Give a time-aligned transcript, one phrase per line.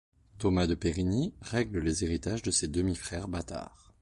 [0.39, 3.93] Thomas de Perrigny règle les héritages de ses demi-frères bâtards.